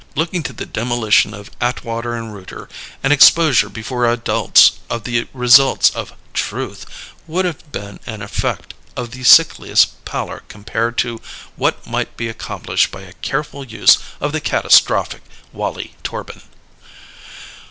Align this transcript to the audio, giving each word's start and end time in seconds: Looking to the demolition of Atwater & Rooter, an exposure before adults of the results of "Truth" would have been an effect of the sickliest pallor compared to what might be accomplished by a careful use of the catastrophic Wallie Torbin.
Looking 0.15 0.41
to 0.41 0.53
the 0.53 0.65
demolition 0.65 1.35
of 1.35 1.51
Atwater 1.61 2.13
& 2.23 2.23
Rooter, 2.23 2.67
an 3.03 3.11
exposure 3.11 3.69
before 3.69 4.11
adults 4.11 4.71
of 4.89 5.03
the 5.03 5.27
results 5.31 5.91
of 5.91 6.13
"Truth" 6.33 6.87
would 7.27 7.45
have 7.45 7.71
been 7.71 7.99
an 8.07 8.23
effect 8.23 8.73
of 8.97 9.11
the 9.11 9.23
sickliest 9.23 10.03
pallor 10.03 10.41
compared 10.47 10.97
to 11.05 11.21
what 11.55 11.85
might 11.85 12.17
be 12.17 12.27
accomplished 12.29 12.89
by 12.89 13.01
a 13.01 13.13
careful 13.13 13.63
use 13.63 13.99
of 14.19 14.31
the 14.31 14.41
catastrophic 14.41 15.21
Wallie 15.53 15.93
Torbin. 16.01 16.41